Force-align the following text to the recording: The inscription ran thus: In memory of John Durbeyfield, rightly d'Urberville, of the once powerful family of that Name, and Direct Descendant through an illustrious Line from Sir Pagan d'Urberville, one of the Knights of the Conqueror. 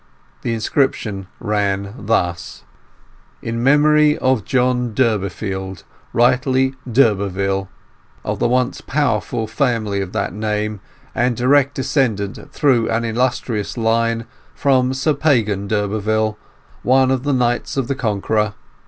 The 0.41 0.55
inscription 0.55 1.27
ran 1.39 1.93
thus: 2.07 2.63
In 3.43 3.61
memory 3.61 4.17
of 4.17 4.43
John 4.43 4.95
Durbeyfield, 4.95 5.83
rightly 6.11 6.73
d'Urberville, 6.91 7.69
of 8.25 8.39
the 8.39 8.47
once 8.47 8.81
powerful 8.81 9.45
family 9.45 10.01
of 10.01 10.11
that 10.13 10.33
Name, 10.33 10.79
and 11.13 11.37
Direct 11.37 11.75
Descendant 11.75 12.51
through 12.51 12.89
an 12.89 13.05
illustrious 13.05 13.77
Line 13.77 14.25
from 14.55 14.95
Sir 14.95 15.13
Pagan 15.13 15.67
d'Urberville, 15.67 16.35
one 16.81 17.11
of 17.11 17.21
the 17.21 17.31
Knights 17.31 17.77
of 17.77 17.87
the 17.87 17.93
Conqueror. 17.93 18.55